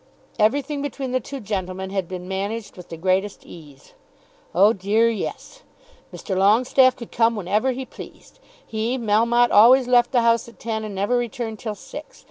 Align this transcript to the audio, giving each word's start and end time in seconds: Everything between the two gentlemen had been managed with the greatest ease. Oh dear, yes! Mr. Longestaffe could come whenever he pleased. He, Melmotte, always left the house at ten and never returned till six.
Everything 0.39 0.81
between 0.81 1.11
the 1.11 1.19
two 1.19 1.39
gentlemen 1.39 1.91
had 1.91 2.07
been 2.07 2.27
managed 2.27 2.75
with 2.75 2.89
the 2.89 2.97
greatest 2.97 3.45
ease. 3.45 3.93
Oh 4.55 4.73
dear, 4.73 5.07
yes! 5.09 5.61
Mr. 6.11 6.35
Longestaffe 6.35 6.95
could 6.95 7.11
come 7.11 7.35
whenever 7.35 7.69
he 7.71 7.85
pleased. 7.85 8.39
He, 8.65 8.97
Melmotte, 8.97 9.51
always 9.51 9.87
left 9.87 10.11
the 10.11 10.21
house 10.23 10.49
at 10.49 10.57
ten 10.59 10.83
and 10.83 10.95
never 10.95 11.15
returned 11.15 11.59
till 11.59 11.75
six. 11.75 12.19